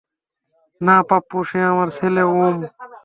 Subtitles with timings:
[0.81, 2.55] না পাপ্পু, সে আমার ছেলে ওম।